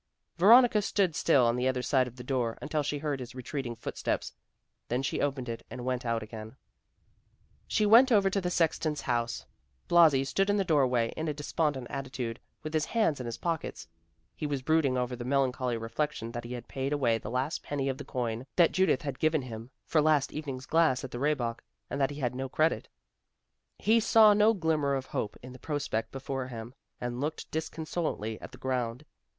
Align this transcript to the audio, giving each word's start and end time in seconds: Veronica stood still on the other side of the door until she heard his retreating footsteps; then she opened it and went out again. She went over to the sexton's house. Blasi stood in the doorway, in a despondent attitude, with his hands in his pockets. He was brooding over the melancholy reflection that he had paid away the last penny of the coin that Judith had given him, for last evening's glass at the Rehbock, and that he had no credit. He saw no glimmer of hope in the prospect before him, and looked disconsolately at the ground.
Veronica 0.35 0.81
stood 0.81 1.15
still 1.15 1.45
on 1.45 1.55
the 1.55 1.67
other 1.67 1.83
side 1.83 2.07
of 2.07 2.15
the 2.15 2.23
door 2.23 2.57
until 2.59 2.81
she 2.81 2.97
heard 2.97 3.19
his 3.19 3.35
retreating 3.35 3.75
footsteps; 3.75 4.33
then 4.87 5.03
she 5.03 5.21
opened 5.21 5.47
it 5.47 5.63
and 5.69 5.85
went 5.85 6.07
out 6.07 6.23
again. 6.23 6.55
She 7.67 7.85
went 7.85 8.11
over 8.11 8.27
to 8.27 8.41
the 8.41 8.49
sexton's 8.49 9.01
house. 9.01 9.45
Blasi 9.87 10.23
stood 10.25 10.49
in 10.49 10.57
the 10.57 10.63
doorway, 10.63 11.13
in 11.15 11.27
a 11.27 11.35
despondent 11.35 11.85
attitude, 11.91 12.39
with 12.63 12.73
his 12.73 12.85
hands 12.85 13.19
in 13.19 13.27
his 13.27 13.37
pockets. 13.37 13.87
He 14.35 14.47
was 14.47 14.63
brooding 14.63 14.97
over 14.97 15.15
the 15.15 15.23
melancholy 15.23 15.77
reflection 15.77 16.31
that 16.31 16.45
he 16.45 16.53
had 16.53 16.67
paid 16.67 16.93
away 16.93 17.19
the 17.19 17.29
last 17.29 17.61
penny 17.61 17.87
of 17.87 17.99
the 17.99 18.03
coin 18.03 18.47
that 18.55 18.71
Judith 18.71 19.03
had 19.03 19.19
given 19.19 19.43
him, 19.43 19.69
for 19.85 20.01
last 20.01 20.31
evening's 20.33 20.65
glass 20.65 21.03
at 21.03 21.11
the 21.11 21.19
Rehbock, 21.19 21.59
and 21.91 22.01
that 22.01 22.09
he 22.09 22.19
had 22.19 22.33
no 22.33 22.49
credit. 22.49 22.87
He 23.77 23.99
saw 23.99 24.33
no 24.33 24.55
glimmer 24.55 24.95
of 24.95 25.05
hope 25.05 25.37
in 25.43 25.53
the 25.53 25.59
prospect 25.59 26.11
before 26.11 26.47
him, 26.47 26.73
and 26.99 27.21
looked 27.21 27.51
disconsolately 27.51 28.41
at 28.41 28.51
the 28.51 28.57
ground. 28.57 29.05